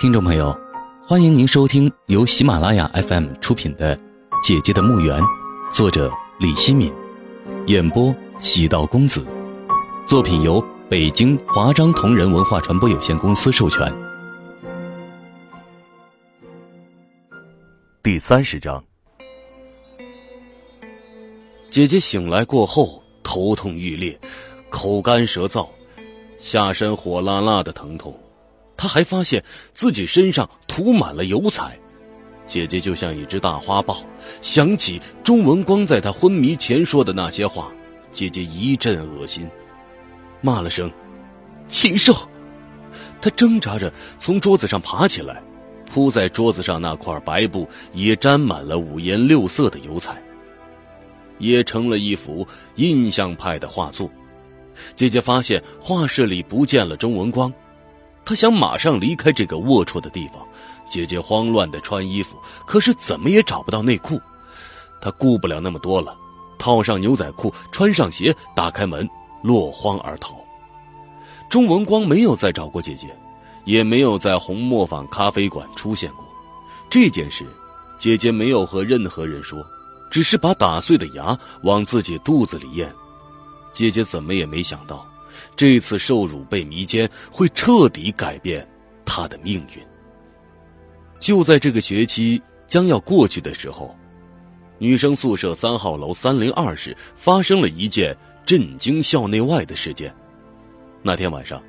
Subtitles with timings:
[0.00, 0.58] 听众朋友，
[1.06, 3.94] 欢迎您收听由喜马拉雅 FM 出品的
[4.42, 5.20] 《姐姐的墓园》，
[5.70, 6.90] 作者李希敏，
[7.66, 9.22] 演播喜道公子。
[10.06, 10.58] 作品由
[10.88, 13.94] 北京华章同仁文化传播有限公司授权。
[18.02, 18.82] 第三十章，
[21.68, 24.18] 姐姐醒来过后，头痛欲裂，
[24.70, 25.68] 口干舌燥，
[26.38, 28.18] 下身火辣辣的疼痛。
[28.80, 29.44] 他还发现
[29.74, 31.78] 自己身上涂满了油彩，
[32.46, 34.02] 姐姐就像一只大花豹。
[34.40, 37.70] 想起钟文光在他昏迷前说的那些话，
[38.10, 39.46] 姐姐一阵恶心，
[40.40, 40.90] 骂了声
[41.68, 42.16] “禽兽”。
[43.20, 45.42] 她挣扎着从桌子上爬起来，
[45.84, 50.22] 铺在桌子上那块白布也沾满了五颜六色的油彩，
[51.36, 54.10] 也成了一幅印象派的画作。
[54.96, 57.52] 姐姐发现画室里不见了钟文光。
[58.24, 60.36] 他想马上离开这个龌龊的地方，
[60.88, 62.36] 姐姐慌乱的穿衣服，
[62.66, 64.20] 可是怎么也找不到内裤。
[65.00, 66.16] 他顾不了那么多了，
[66.58, 69.08] 套上牛仔裤，穿上鞋，打开门，
[69.42, 70.36] 落荒而逃。
[71.48, 73.08] 钟文光没有再找过姐姐，
[73.64, 76.24] 也没有在红磨坊咖啡馆出现过。
[76.88, 77.44] 这件事，
[77.98, 79.64] 姐姐没有和任何人说，
[80.10, 82.94] 只是把打碎的牙往自己肚子里咽。
[83.72, 85.06] 姐姐怎么也没想到。
[85.56, 88.66] 这次受辱被迷奸，会彻底改变
[89.04, 89.82] 他的命运。
[91.18, 93.94] 就在这个学期将要过去的时候，
[94.78, 98.16] 女生宿舍三号楼三零二室发生了一件
[98.46, 100.14] 震惊校内外的事件。
[101.02, 101.62] 那天晚上，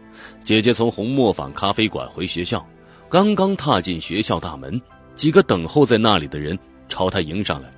[0.43, 2.65] 姐姐从红磨坊咖啡馆回学校，
[3.09, 4.81] 刚刚踏进学校大门，
[5.15, 7.69] 几个等候在那里的人朝她迎上来。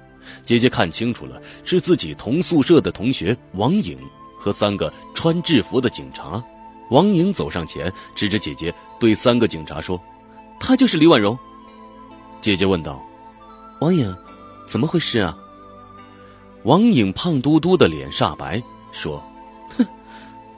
[0.45, 3.97] 姐姐看清楚了，是自己同宿舍的同学王颖。
[4.44, 6.44] 和三个穿制服的警察，
[6.89, 9.97] 王颖走上前，指着姐姐对三个警察说
[10.59, 11.38] ：“她就是李婉容。”
[12.41, 13.02] 姐姐问道
[13.80, 14.13] ：“王颖，
[14.67, 15.38] 怎么回事啊？”
[16.63, 19.23] 王颖胖嘟嘟的脸煞白，说
[19.78, 19.85] ：“哼，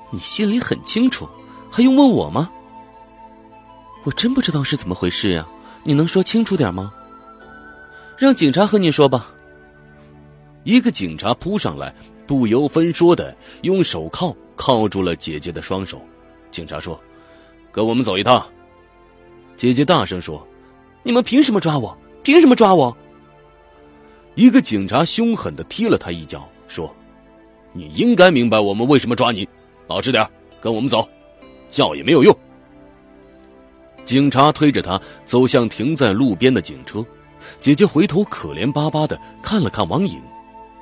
[0.09, 1.29] 你心里很清楚，
[1.69, 2.49] 还用问我吗？
[4.03, 5.47] 我真不知道是怎么回事呀，
[5.83, 6.91] 你能说清楚点吗？
[8.17, 9.31] 让警察和你说吧。”
[10.65, 11.93] 一个警察扑上来。
[12.25, 16.01] 不由分说的用手铐铐住了姐姐的双手，
[16.51, 16.99] 警察说
[17.71, 18.45] ：“跟我们走一趟。”
[19.57, 20.45] 姐姐大声说
[21.03, 21.97] ：“你们凭什么抓我？
[22.23, 22.95] 凭什么抓我？”
[24.35, 26.93] 一个警察凶狠的踢了他一脚，说
[27.71, 29.47] ：“你应该明白我们为什么抓你，
[29.87, 30.27] 老实点
[30.59, 31.07] 跟我们走，
[31.69, 32.37] 叫也没有用。”
[34.03, 37.05] 警察推着他走向停在路边的警车，
[37.61, 40.21] 姐姐回头可怜巴巴的看了看王颖。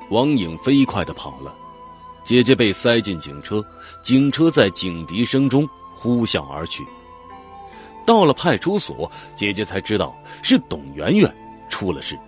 [0.09, 1.53] 王颖飞快的跑了，
[2.23, 3.63] 姐姐被塞进警车，
[4.03, 6.85] 警车在警笛声中呼啸而去。
[8.05, 11.33] 到了派出所，姐姐才知道是董媛媛
[11.69, 12.19] 出了事。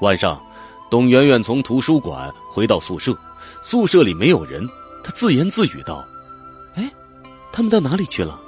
[0.00, 0.40] 晚上，
[0.90, 3.16] 董媛媛从图书馆回到宿舍，
[3.62, 4.68] 宿舍里没有人，
[5.02, 6.04] 她自言自语道
[6.76, 6.88] ：“哎，
[7.50, 8.38] 他们到哪里去了？”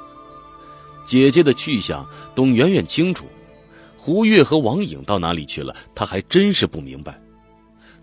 [1.07, 3.25] 姐姐的去向，董媛媛清楚；
[3.97, 7.21] 胡月和王颖到哪里去了，她还真是不明白。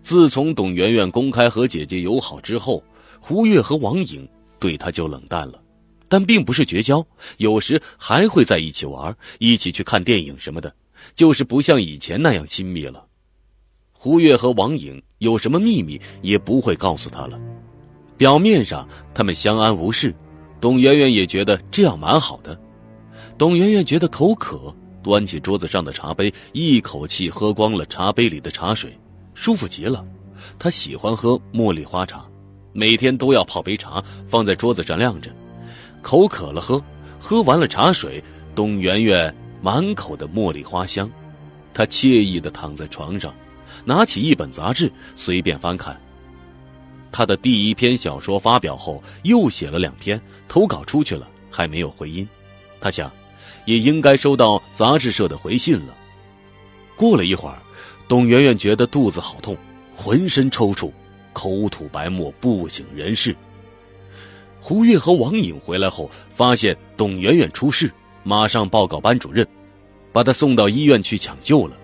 [0.02, 2.82] 自从董媛媛公开和姐姐友好之后，
[3.20, 4.26] 胡月和王颖
[4.58, 5.60] 对她就冷淡了，
[6.08, 10.74] 但并不是绝交，有时还会在一起玩，一起去看电影什么的，
[11.14, 13.04] 就是不像以前那样亲密了。
[13.92, 17.38] 胡月和王颖有什么秘密也不会告诉他了。
[18.16, 20.14] 表面上他们相安无事，
[20.60, 22.58] 董媛媛也觉得这样蛮好的。
[23.36, 28.96] 董媛媛觉得口渴，端起桌子上的茶杯，一口气喝光了茶杯里的茶水。
[29.38, 30.04] 舒服极了，
[30.58, 32.26] 他喜欢喝茉莉花茶，
[32.72, 35.30] 每天都要泡杯茶放在桌子上晾着，
[36.02, 36.82] 口渴了喝，
[37.20, 38.22] 喝完了茶水，
[38.56, 39.32] 董媛媛
[39.62, 41.08] 满口的茉莉花香，
[41.72, 43.32] 她惬意的躺在床上，
[43.84, 45.98] 拿起一本杂志随便翻看。
[47.12, 52.28] 他的第一篇小说发表后，又写了两篇投稿出去了，还没有回音，
[52.80, 53.08] 他想，
[53.66, 55.94] 也应该收到杂志社的回信了。
[56.96, 57.56] 过了一会儿。
[58.08, 59.54] 董媛媛觉得肚子好痛，
[59.94, 60.90] 浑身抽搐，
[61.34, 63.36] 口吐白沫，不省人事。
[64.60, 67.92] 胡月和王颖回来后，发现董媛媛出事，
[68.24, 69.46] 马上报告班主任，
[70.10, 71.76] 把她送到医院去抢救了。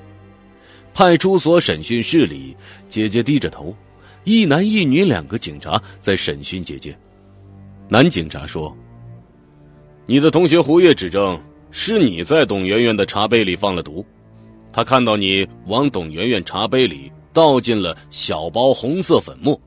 [0.94, 2.56] 派出所审讯室里，
[2.88, 3.76] 姐姐低着头，
[4.24, 6.96] 一男一女两个警察在审讯姐姐。
[7.86, 8.74] 男警察说
[10.06, 11.38] ：“你的同学胡月指证
[11.70, 14.04] 是你在董媛媛的茶杯里放了毒。”
[14.74, 19.58] 他看到你往董媛媛茶杯里倒进了小包红色粉末，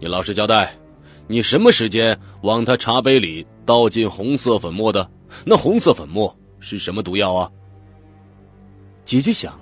[0.00, 0.76] 你老实交代，
[1.28, 5.08] 你什么时间往他茶杯里倒进红色粉末的？
[5.46, 7.48] 那红色粉末是什么毒药啊？
[9.04, 9.56] 姐姐想，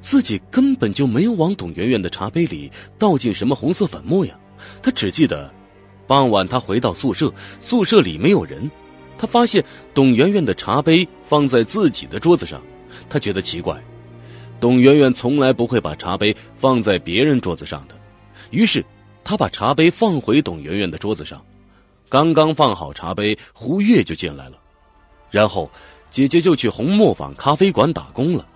[0.00, 4.34] 自己根本就没有往董媛媛的茶杯里倒进什么红色粉末呀。
[4.82, 5.52] 她只记得，
[6.06, 7.30] 傍晚她回到宿舍，
[7.60, 8.70] 宿舍里没有人。
[9.18, 9.62] 她发现
[9.92, 12.62] 董媛媛的茶杯放在自己的桌子上，
[13.06, 13.78] 她觉得奇怪。
[14.64, 17.94] 董媛媛从来不会把茶杯放在别人桌子上的，
[18.50, 18.82] 于是
[19.22, 21.38] 她把茶杯放回董媛媛的桌子上。
[22.08, 24.56] 刚刚放好茶杯，胡月就进来了，
[25.30, 25.70] 然后
[26.10, 28.48] 姐姐就去红磨坊咖啡馆打工了。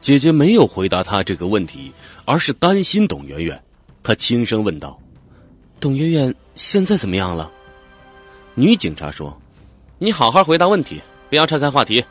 [0.00, 1.92] 姐姐没有回答他这个问题，
[2.24, 3.62] 而是担心董媛媛。
[4.02, 4.98] 她轻声问道
[5.78, 7.52] ：“董媛媛现在怎么样了？”
[8.56, 9.38] 女警察说
[10.00, 10.98] ：“你好好回答问题，
[11.28, 12.02] 不要岔开话题。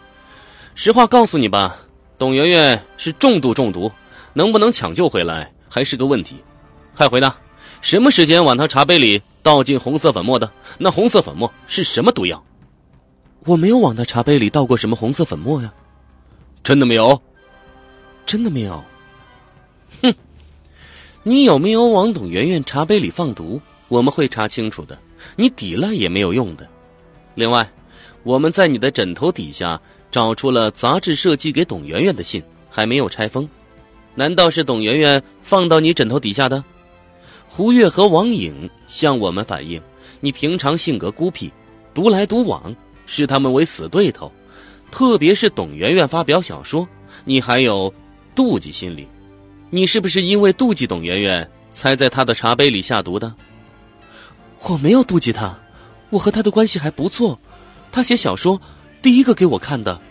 [0.76, 1.76] 实话告诉你吧，
[2.18, 3.92] 董媛媛是重度中毒，
[4.34, 6.38] 能不能抢救回来还是个问题。
[6.96, 7.36] 快回答，
[7.82, 10.52] 什么时间往她茶杯里倒进红色粉末的？
[10.80, 12.44] 那红色粉末是什么毒药？”
[13.46, 15.74] 我没有往她茶杯里倒过什么红色粉末呀。
[16.64, 17.22] 真的没有。
[18.26, 18.84] 真的没有，
[20.02, 20.14] 哼！
[21.24, 23.62] 你有没有往董媛媛茶杯里放毒？
[23.88, 25.00] 我们会查清楚的。
[25.38, 26.68] 你抵赖也没有用的。
[27.36, 27.70] 另外，
[28.24, 29.80] 我们在你的枕头底下
[30.12, 33.48] 找出了杂志社寄给董媛媛的信，还没有拆封。
[34.16, 36.64] 难道是董媛媛放到你枕头底下的？
[37.48, 39.82] 胡月和王颖向我们反映，
[40.20, 41.52] 你平常性格孤僻，
[41.94, 42.76] 独来独往，
[43.06, 44.32] 视他们为死对头。
[44.92, 46.88] 特别是董媛媛发表小说，
[47.26, 47.94] 你还有。
[48.36, 49.08] 妒忌心理，
[49.72, 53.34] 你是不是因为妒忌董媛媛，才在她的茶杯里下毒的？
[54.62, 55.58] 我没有妒忌她，
[56.12, 57.40] 我和她的关系还不错。
[57.92, 58.62] 她写小说，
[59.02, 60.02] 第一个给我看的。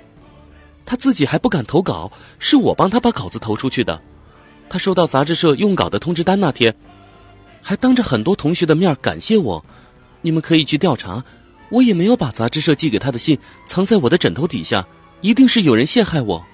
[0.84, 4.00] 他自己还不敢投稿，是我帮他把稿子投出去的。
[4.68, 6.74] 他收到杂志社用稿的通知单那天，
[7.60, 9.64] 还当着很多同学的面感谢我。
[10.22, 11.24] 你们可以去调查，
[11.70, 14.86] 我也没有把杂志社寄给他的信藏在我的枕头底下，
[15.20, 16.44] 一定是有人陷害我。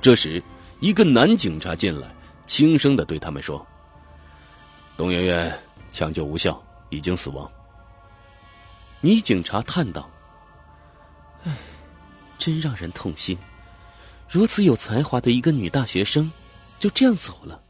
[0.00, 0.42] 这时，
[0.80, 2.08] 一个男警察进来，
[2.46, 3.66] 轻声的对他们说
[4.96, 5.58] ：“董媛媛
[5.92, 7.50] 抢救无效，已经死亡。”
[9.02, 10.08] 女警察叹道
[11.44, 11.56] ：“唉，
[12.38, 13.36] 真让人痛心，
[14.28, 16.30] 如此有才华的一个女大学生，
[16.78, 17.62] 就这样走了，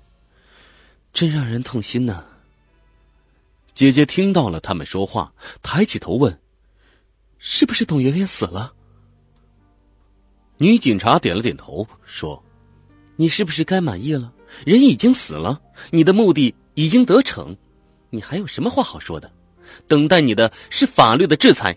[1.13, 2.25] 真让人痛心呐。”
[3.75, 5.33] 姐姐听到了他们说话，
[5.63, 6.41] 抬起头问
[7.39, 8.75] ：“是不是董媛媛死了？”
[10.59, 12.43] 女警察点了点头，说
[13.17, 14.33] ：“你是不是该满意了？
[14.67, 17.57] 人已经死了，你的目的已经得逞，
[18.11, 19.33] 你还有什么话好说的？
[19.87, 21.75] 等待你的是法律的制裁。”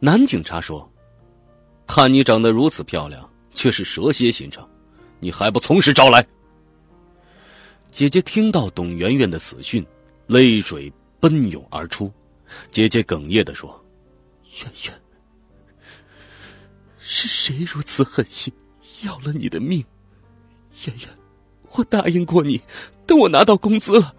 [0.00, 0.90] 男警察说
[1.94, 4.66] ：“看你长得如此漂亮，却是蛇蝎心肠，
[5.20, 6.26] 你还不从实招来？”
[7.92, 9.86] 姐姐听到董媛媛的死讯，
[10.26, 10.90] 泪水
[11.20, 12.10] 奔涌而出，
[12.70, 13.68] 姐姐哽咽的说
[14.64, 15.02] ：“媛媛。”
[16.98, 18.50] 是谁如此狠心，
[19.04, 19.84] 要了你的命？
[20.86, 21.08] 媛媛，
[21.72, 22.58] 我答应过你，
[23.06, 24.16] 等我拿到工资了，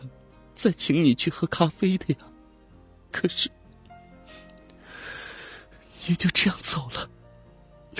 [0.55, 2.19] 再请你去喝咖啡的呀。
[3.11, 3.49] 可是，
[6.05, 7.09] 你就这样走了，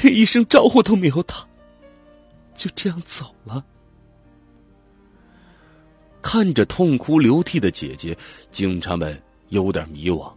[0.02, 1.48] 连一声招呼都没有打，
[2.56, 3.64] 就这样走了。
[6.22, 8.18] 看着痛哭流涕的姐姐，
[8.50, 10.32] 警察们有点迷惘。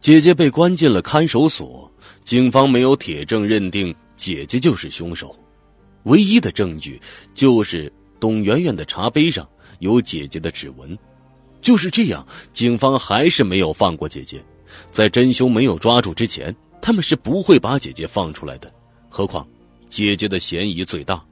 [0.00, 1.90] 姐姐被关进了看守所。
[2.24, 5.36] 警方没有铁证认定姐姐就是凶手，
[6.04, 7.00] 唯一的证据
[7.34, 9.48] 就是董媛媛的茶杯上
[9.80, 10.96] 有姐姐的指纹。
[11.60, 14.44] 就是这样，警方还是没有放过姐姐。
[14.92, 18.72] 在真凶没有抓住之前，他们是不会把姐姐放出来的。
[19.08, 19.46] 何况，
[19.88, 21.22] 姐姐的嫌疑最大。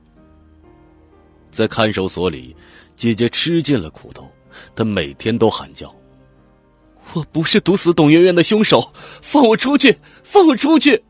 [1.53, 2.55] 在看守所里，
[2.97, 4.29] 姐姐吃尽了苦头，
[4.75, 5.95] 她每天都喊叫。
[7.13, 8.91] 我不是毒死董媛媛的凶手，
[9.23, 9.97] 放我出去！
[10.23, 11.03] 放我出去！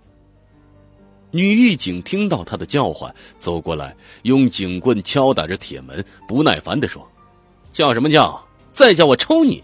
[1.31, 7.09] 女狱警听到他的叫唤，走过来，用警棍敲打着铁门，不耐烦的说
[7.73, 8.45] ：“叫什么叫？
[8.73, 9.62] 再叫我抽你！”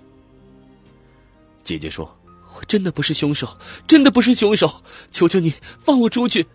[1.62, 2.12] 姐姐说
[2.60, 3.48] ：“我真的不是凶手，
[3.86, 4.70] 真的不是凶手，
[5.10, 6.46] 求求你放我出去！”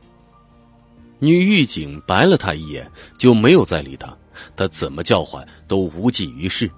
[1.18, 4.16] 女狱警白了他一眼，就没有再理他。
[4.56, 6.70] 他怎么叫唤都无济于事。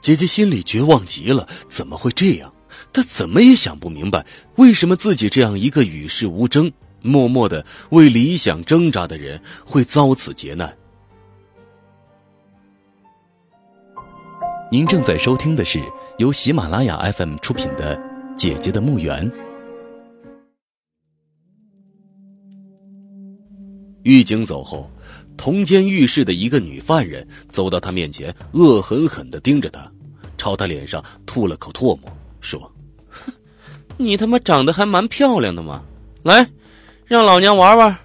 [0.00, 2.50] 姐姐心里绝望极了，怎么会这样？
[2.92, 4.24] 她怎么也想不明白，
[4.56, 6.72] 为什么自己这样一个与世无争、
[7.02, 10.74] 默默的为理想挣扎的人会遭此劫难。
[14.70, 15.82] 您正在收听的是
[16.18, 17.96] 由喜马拉雅 FM 出品的
[18.36, 19.28] 《姐姐的墓园》。
[24.02, 24.90] 狱警走后，
[25.38, 29.90] 同监狱室的一个女犯人走到他面前，恶狠狠的盯着他。
[30.36, 32.02] 朝他脸上吐了口唾沫，
[32.40, 32.60] 说
[33.08, 33.32] ：“哼，
[33.96, 35.82] 你他妈长得还蛮漂亮的嘛，
[36.22, 36.46] 来，
[37.06, 37.98] 让老娘玩玩。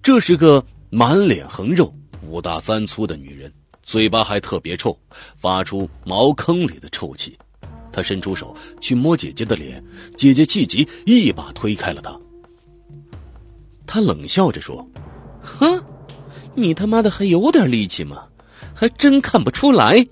[0.00, 1.92] 这是个满脸横肉、
[2.22, 3.52] 五大三粗的女人，
[3.82, 4.96] 嘴巴还特别臭，
[5.36, 7.36] 发出茅坑里的臭气。
[7.96, 9.82] 她伸出手去摸姐姐的脸，
[10.18, 12.14] 姐姐气急，一把推开了他。
[13.86, 14.86] 他冷笑着说
[15.40, 15.82] ：“哼，
[16.54, 18.22] 你他妈的还有点力气吗？
[18.74, 20.06] 还真看不出来。”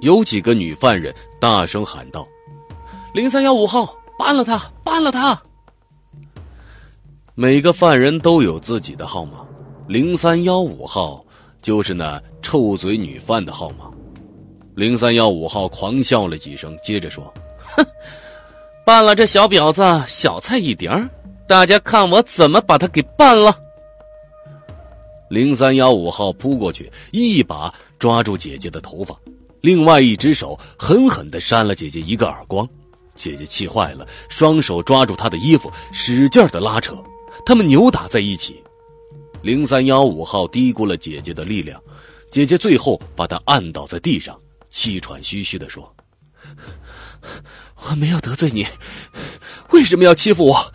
[0.00, 2.24] 有几个女犯人大声喊道
[3.12, 5.42] ：“零三幺五号，办了他，办了他！”
[7.34, 9.44] 每个犯人都有自己的号码，
[9.88, 11.24] 零三幺五号
[11.60, 13.90] 就是那臭嘴女犯的号码。
[14.74, 17.32] 零三幺五号狂笑了几声，接着说
[17.76, 17.86] ：“哼，
[18.84, 20.90] 办了这小婊子，小菜一碟
[21.46, 23.56] 大家看我怎么把他给办了。”
[25.30, 29.16] 零三幺五号扑过去，一把抓住姐姐的头发，
[29.60, 32.68] 另外一只手狠狠的扇了姐姐一个耳光。
[33.14, 36.96] 姐姐气坏了，双手抓住他的衣服，使劲的拉扯。
[37.46, 38.60] 他们扭打在一起，
[39.40, 41.80] 零三幺五号低估了姐姐的力量，
[42.32, 44.36] 姐姐最后把他按倒在地上，
[44.74, 45.94] 气喘吁吁的说
[47.88, 48.66] ：“我没有得罪你，
[49.70, 50.72] 为什么要欺负我？”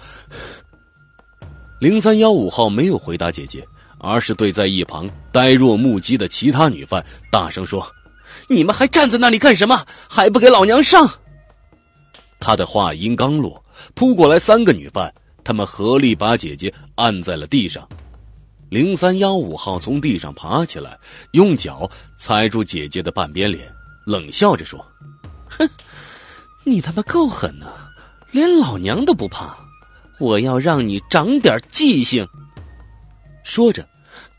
[1.81, 3.61] 零三幺五号没有回答姐姐，
[3.99, 7.85] 而是对在一旁呆若木鸡的其他女犯大声说
[8.47, 9.85] ：“你们还站在那里干什么？
[10.09, 11.05] 还不给老娘上！”
[12.39, 13.61] 他的话音刚落，
[13.95, 15.13] 扑过来三个女犯。
[15.43, 17.87] 他们合力把姐姐按在了地上，
[18.69, 20.97] 零三幺五号从地上爬起来，
[21.31, 23.69] 用脚踩住姐姐的半边脸，
[24.09, 24.83] 冷笑着说
[25.47, 25.69] ：“哼，
[26.65, 27.67] 你他妈够狠呐，
[28.31, 29.55] 连老娘都不怕！
[30.19, 32.27] 我要让你长点记性。”
[33.45, 33.87] 说着，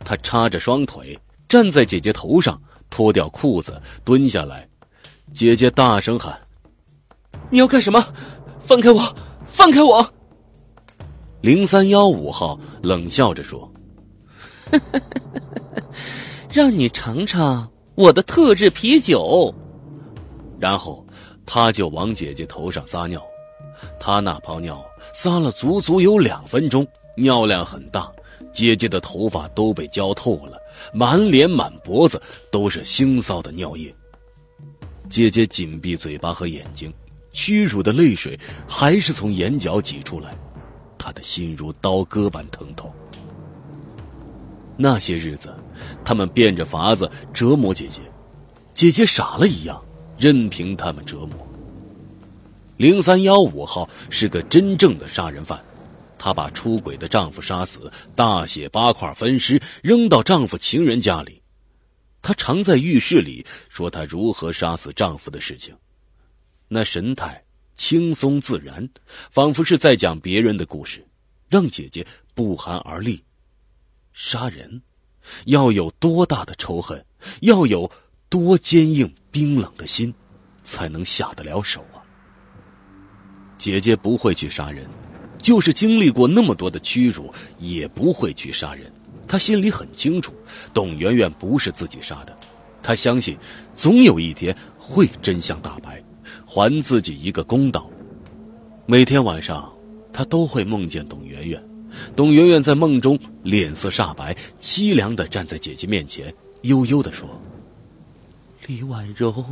[0.05, 1.17] 他叉着双腿
[1.49, 2.61] 站在姐姐头上，
[2.91, 4.69] 脱掉裤子蹲下来。
[5.33, 6.37] 姐姐大声喊
[7.49, 8.05] ：“你要干什么？
[8.59, 9.17] 放开我！
[9.47, 10.13] 放开我！”
[11.43, 13.73] 零三幺五号冷笑着说
[16.53, 19.55] ：“让你尝尝我的特制啤酒。”
[20.61, 21.05] 然后
[21.47, 23.21] 他就往姐姐头上撒尿。
[23.99, 26.87] 他那泡尿撒了足足有两分钟，
[27.17, 28.13] 尿量很大，
[28.53, 30.61] 姐姐的头发都被浇透了，
[30.93, 32.21] 满脸满脖子
[32.53, 33.93] 都是腥臊的尿液。
[35.09, 36.93] 姐姐紧闭嘴巴和眼睛，
[37.33, 38.39] 屈辱的泪水
[38.69, 40.33] 还是从眼角挤出来。
[40.99, 42.93] 她的心如刀割般疼痛。
[44.77, 45.55] 那些日子，
[46.05, 48.01] 他们变着法子折磨姐姐，
[48.75, 49.83] 姐姐傻了一样，
[50.21, 51.31] 任凭他们折磨。
[52.77, 55.59] 零三幺五号是个真正的杀人犯，
[56.19, 61.41] 她把出轨的丈夫杀死，大卸八块分尸，扔到丈夫情人家里。
[62.21, 65.75] 她常在浴室里说她如何杀死丈夫的事情，
[66.69, 67.43] 那神态。
[67.77, 68.87] 轻松自然，
[69.31, 71.03] 仿佛是在讲别人的故事，
[71.49, 73.25] 让姐姐不寒而栗。
[74.13, 74.83] 杀人，
[75.47, 77.03] 要有多大的仇恨，
[77.41, 77.91] 要有
[78.29, 80.13] 多坚硬冰冷的心，
[80.65, 82.03] 才能下得了手啊！
[83.59, 84.87] 姐姐不会去杀人，
[85.39, 88.91] 就是经历过那么多的屈辱，也不会去杀人。
[89.29, 90.33] 她心里很清楚，
[90.75, 92.37] 董媛媛不是自己杀的，
[92.83, 93.37] 她相信，
[93.77, 96.03] 总有一天会真相大白。
[96.45, 97.89] 还自己一个公道。
[98.85, 99.73] 每天晚上，
[100.13, 101.63] 她都会梦见董媛媛。
[102.17, 107.29] 董媛媛在梦中脸色煞白，凄凉的站在姐姐面前，悠悠的说
[108.67, 109.45] ：“李婉柔，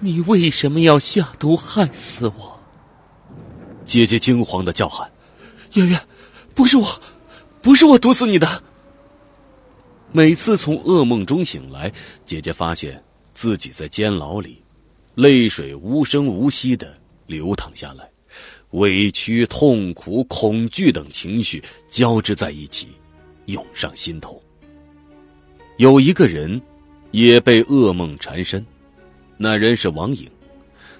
[0.00, 2.60] 你为什么要下毒害死我？”
[3.84, 5.10] 姐姐惊慌的叫喊
[5.74, 6.00] ：“圆圆，
[6.54, 7.02] 不是我，
[7.60, 8.62] 不是我毒死你的。”
[10.12, 11.92] 每次从噩梦中醒来，
[12.26, 13.02] 姐姐发现
[13.34, 14.62] 自己在监牢里。
[15.14, 16.96] 泪水无声无息的
[17.26, 18.10] 流淌下来，
[18.70, 22.88] 委屈、痛苦、恐惧等情绪交织在一起，
[23.46, 24.42] 涌上心头。
[25.76, 26.60] 有一个人，
[27.12, 28.66] 也被噩梦缠身，
[29.36, 30.28] 那人是王颖。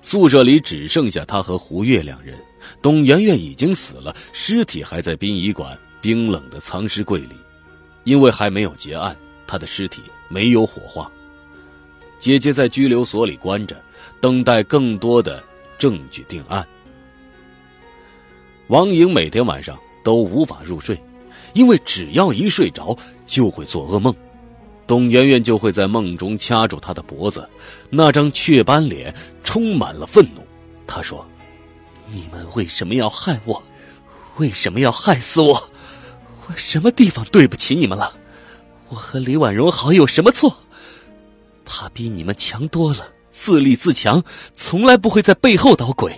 [0.01, 2.39] 宿舍里只剩下他和胡月两人，
[2.81, 7.35] 董媛媛已经死了，尸体还在殡仪馆冰冷的藏尸柜里，
[8.05, 9.17] 因为还没有结案，
[9.47, 11.11] 他的尸体没有火化。
[12.21, 13.77] 姐姐在拘留所里关着。
[14.21, 15.43] 等待更多的
[15.77, 16.65] 证据定案。
[18.69, 20.97] 王颖每天晚上都无法入睡，
[21.55, 24.15] 因为只要一睡着就会做噩梦，
[24.93, 27.49] 董媛媛就会在梦中掐住他的脖子，
[27.89, 30.47] 那张雀斑脸充满了愤怒。
[30.87, 31.27] 他说
[32.13, 33.63] ：“你们为什么要害我？
[34.37, 35.55] 为什么要害死我？
[36.47, 38.13] 我什么地方对不起你们了？
[38.91, 40.55] 我和李婉容好有什么错？
[41.65, 44.23] 他比你们强多了。”自立自强，
[44.55, 46.15] 从来不会在背后捣鬼。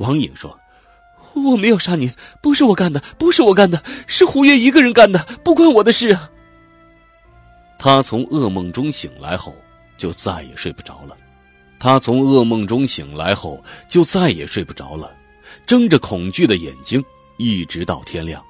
[0.00, 0.54] 王颖说
[1.32, 6.28] ：“我没有杀您，不是我干的，不是我干的，是胡月一个人干的，不关我的事啊。
[7.84, 9.54] 他从噩梦中醒来后，
[9.98, 11.14] 就再也睡不着了。
[11.78, 15.14] 他从噩梦中醒来后，就再也睡不着了，
[15.66, 17.04] 睁着恐惧的眼睛，
[17.36, 18.42] 一直到天亮。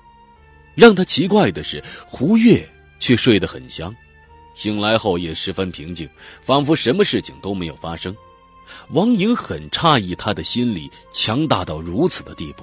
[0.76, 2.64] 让他奇怪的是，胡月
[3.00, 3.92] 却睡得很香，
[4.54, 6.08] 醒来后也十分平静，
[6.40, 8.16] 仿佛什么事情都没有发生。
[8.90, 12.62] 王颖很诧异，他的心理强大到如此的地步，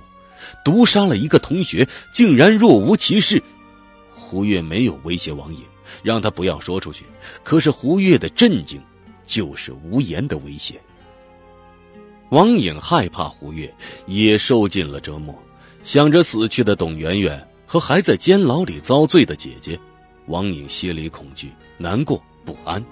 [0.64, 3.44] 毒杀了一个同学，竟然若无其事。
[4.16, 5.62] 胡月没有威胁王颖，
[6.04, 7.06] 让他不要说出去。
[7.44, 8.82] 可是胡月的震惊，
[9.26, 10.82] 就是无言的威胁。
[12.30, 13.74] 王颖害怕胡月，
[14.06, 15.36] 也受尽了折磨，
[15.84, 19.80] 想着死去的董媛媛和还在监牢里遭罪的姐姐，
[20.28, 22.84] 王颖心里恐惧、难过、不安。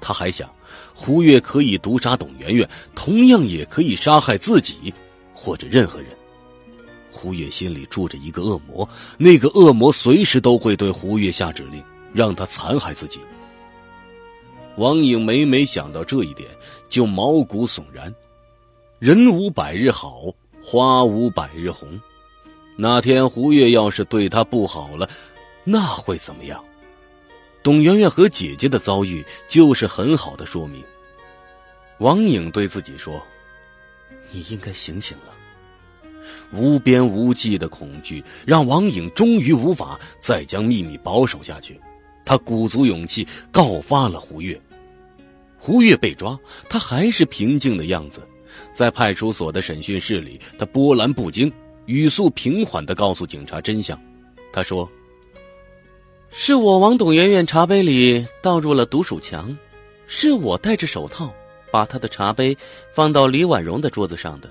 [0.00, 0.48] 他还想。
[0.92, 4.92] 胡月可以毒杀董媛媛，同样也可以杀害自己，
[5.32, 6.08] 或者任何人。
[7.10, 8.88] 胡月心里住着一个恶魔，
[9.18, 11.82] 那个恶魔随时都会对胡月下指令，
[12.14, 13.20] 让他残害自己。
[14.76, 16.48] 王颖每每想到这一点，
[16.88, 18.14] 就毛骨悚然。
[18.98, 20.22] 人无百日好，
[20.62, 22.00] 花无百日红。
[22.76, 25.08] 那天胡月要是对他不好了，
[25.62, 26.64] 那会怎么样？
[27.62, 30.82] 董媛媛和姐姐的遭遇就是很好的说明。
[31.98, 33.22] 王颖对自己说
[34.32, 35.32] ：“你应该醒醒了。”
[36.52, 41.80] 无边无际的恐惧让王颖终于无法再将秘密保守下去，
[42.24, 44.60] 他鼓足勇气告发了胡月。
[45.56, 46.38] 胡月被抓，
[46.68, 48.20] 他还是平静的样子，
[48.72, 51.52] 在派出所的审讯室里，他波澜不惊，
[51.86, 53.98] 语速平缓的告诉警察真相。
[54.52, 54.88] 他说。
[56.36, 59.56] 是我往董媛媛茶杯里倒入了毒鼠强，
[60.08, 61.32] 是我戴着手套
[61.70, 62.56] 把她的茶杯
[62.92, 64.50] 放到李婉容的桌子上的，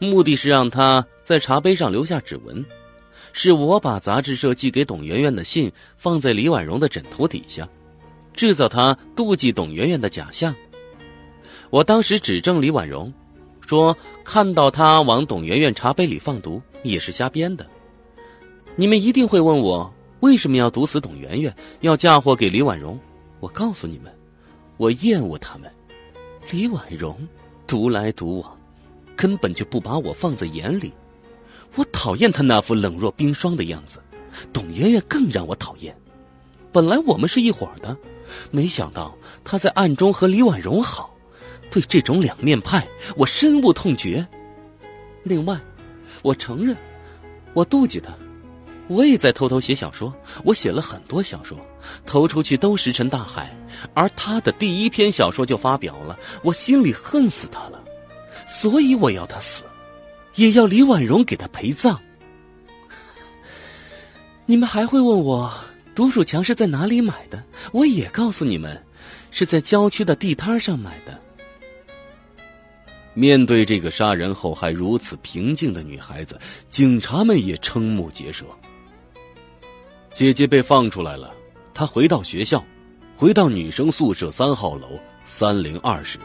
[0.00, 2.66] 目的是让她在茶杯上留下指纹。
[3.32, 7.68] 是我把杂志社寄给董媛媛的信放在李婉容的枕头底下，
[8.34, 10.54] 制造她妒忌董媛媛的假象。
[11.70, 13.12] 我当时指证李婉容，
[13.66, 17.66] 说看到她往董媛媛茶杯里放毒也是瞎编的。
[18.76, 19.92] 你们一定会问我。
[20.20, 23.00] 为什么要毒死董媛媛，要嫁祸给李婉容？
[23.38, 24.14] 我告诉你们，
[24.76, 25.70] 我厌恶他们。
[26.50, 27.16] 李婉容
[27.66, 28.54] 独来独往，
[29.16, 30.92] 根本就不把我放在眼里。
[31.80, 33.98] 我讨厌他那副冷若冰霜的样子。
[34.52, 35.96] 董媛媛更让我讨厌。
[36.70, 37.96] 本来我们是一伙的，
[38.50, 41.16] 没想到他在暗中和李婉容好。
[41.70, 44.26] 对这种两面派，我深恶痛绝。
[45.22, 45.58] 另外，
[46.20, 46.76] 我承认，
[47.54, 48.12] 我妒忌他。
[48.88, 50.12] 我也在偷偷写小说，
[50.44, 51.56] 我写了很多小说，
[52.04, 53.56] 投出去都石沉大海，
[53.94, 57.82] 而他的第一篇小说就发表了，我心里恨死他了，
[58.46, 59.64] 所以我要他死，
[60.40, 62.00] 也要李婉容给他陪葬。
[64.46, 65.52] 你们还会问我
[65.94, 67.44] 毒鼠强是在哪里买的？
[67.72, 68.82] 我也告诉你们，
[69.30, 71.20] 是在郊区的地摊上买的。
[73.12, 78.46] 面对这个杀人后还如此平静的女孩子，警察们也瞠目结舌。
[80.14, 81.34] 姐姐被放出来了，
[81.74, 82.64] 她回到学校，
[83.14, 84.88] 回到女生宿舍三号楼
[85.26, 86.18] 三零二室，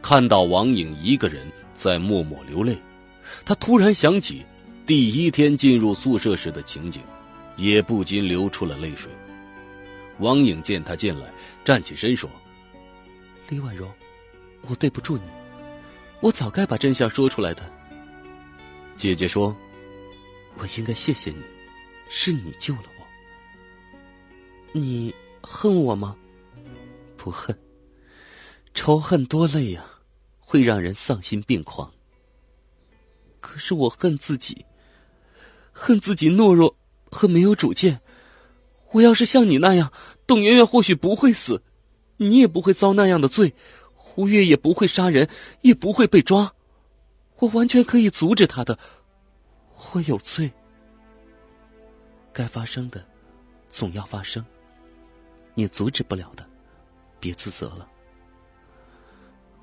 [0.00, 2.78] 看到王颖一个人在默默流泪，
[3.44, 4.44] 她突然想起
[4.86, 7.02] 第一天进入宿舍时的情景，
[7.56, 9.10] 也不禁流出了泪水。
[10.18, 11.32] 王颖见她进来，
[11.64, 12.28] 站起身说
[13.48, 13.90] ：“李婉容，
[14.62, 15.22] 我对不住你，
[16.20, 17.62] 我早该把真相说出来的。”
[18.96, 19.56] 姐姐说
[20.58, 21.42] ：“我应该谢谢你，
[22.10, 23.06] 是你救了我。”
[24.78, 26.16] 你恨我吗？
[27.16, 27.58] 不恨。
[28.72, 29.84] 仇恨多累呀，
[30.38, 31.92] 会让人丧心病狂。
[33.40, 34.64] 可是我恨自己，
[35.72, 36.76] 恨自己懦弱
[37.10, 38.00] 和没有主见。
[38.92, 39.92] 我要是像你那样，
[40.26, 41.62] 董媛媛或许不会死，
[42.16, 43.54] 你也不会遭那样的罪，
[43.94, 45.28] 胡月也不会杀人，
[45.62, 46.52] 也不会被抓。
[47.38, 48.78] 我完全可以阻止他的。
[49.92, 50.52] 我有罪，
[52.32, 53.04] 该发生的，
[53.68, 54.44] 总要发生。
[55.54, 56.46] 你阻止不了的，
[57.18, 57.88] 别自责了。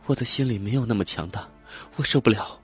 [0.05, 1.49] 我的心里没有那么强大，
[1.97, 2.59] 我受不了。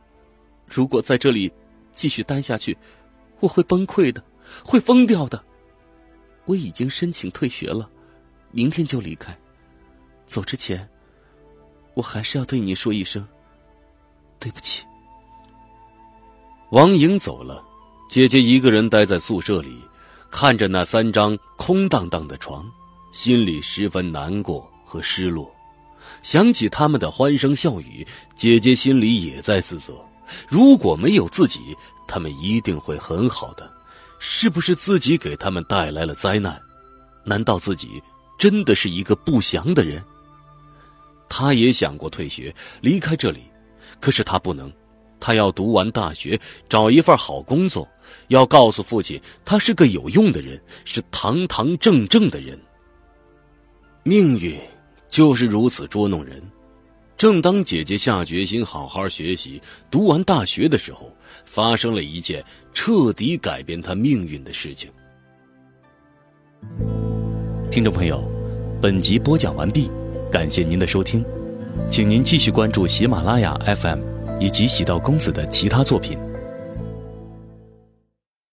[0.74, 1.52] 如果在这里
[1.94, 2.76] 继续待下去，
[3.40, 4.24] 我会崩溃的，
[4.66, 5.44] 会疯掉的。
[6.46, 7.88] 我已经申请退学了，
[8.52, 9.38] 明天就离开。
[10.26, 10.90] 走之前，
[11.94, 13.26] 我还是要对你说一声
[14.40, 14.84] 对不起。
[16.72, 17.64] 王莹走了，
[18.10, 19.80] 姐姐一个人待在宿舍里，
[20.32, 22.66] 看着那三张空荡荡的床。
[23.12, 25.54] 心里十分难过和失落，
[26.24, 28.04] 想起他们的欢声笑语，
[28.36, 29.94] 姐姐心里也在自责。
[30.48, 31.76] 如果没有自己，
[32.08, 33.72] 他们一定会很好的。
[34.20, 36.62] 是不是自己给他们带来了灾难？
[37.26, 38.02] 难道自己
[38.38, 40.04] 真的是一个不祥的人？
[41.28, 43.42] 他也想过退学，离开这里，
[44.00, 44.72] 可是他不能。
[45.20, 47.88] 他要读完大学，找一份好工作，
[48.28, 52.60] 要告诉父亲，他是个有用的人，是堂堂正正的人。
[54.04, 54.60] 命运
[55.10, 56.44] 就是如此捉弄人。
[57.17, 61.12] 正当姐姐下决心好好学习、读完大学的时候，
[61.45, 64.91] 发生了一件彻底改变她命运的事情。
[67.71, 68.23] 听众朋友，
[68.82, 69.89] 本集播讲完毕，
[70.32, 71.23] 感谢您的收听，
[71.89, 74.13] 请您继续关注喜马拉雅 FM。
[74.39, 76.17] 以及喜道公子的其他作品。